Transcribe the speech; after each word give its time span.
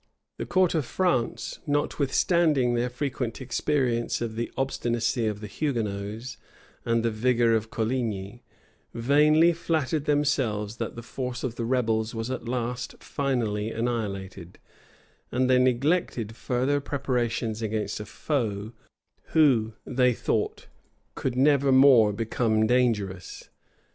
The 0.39 0.47
court 0.47 0.73
of 0.73 0.83
France, 0.83 1.59
notwithstanding 1.67 2.73
their 2.73 2.89
frequent 2.89 3.39
experience 3.39 4.19
of 4.19 4.35
the 4.35 4.51
obstinacy 4.57 5.27
of 5.27 5.41
the 5.41 5.47
Hugonots, 5.47 6.37
and 6.83 7.03
the 7.05 7.11
vigor 7.11 7.53
of 7.53 7.69
Coligny, 7.69 8.43
vainly 8.95 9.53
flattered 9.53 10.05
themselves 10.05 10.77
that 10.77 10.95
the 10.95 11.03
force 11.03 11.43
of 11.43 11.53
the 11.53 11.65
rebels 11.65 12.15
was 12.15 12.31
at 12.31 12.47
last 12.49 12.95
finally 12.97 13.69
annihilated; 13.69 14.57
and 15.31 15.47
they 15.47 15.59
neglected 15.59 16.35
further 16.35 16.79
preparations 16.81 17.61
against 17.61 17.99
a 17.99 18.05
foe, 18.07 18.71
who, 19.33 19.73
they 19.85 20.13
thought, 20.13 20.65
could 21.13 21.35
never 21.37 21.71
more 21.71 22.11
become 22.11 22.65
dangerous. 22.65 23.49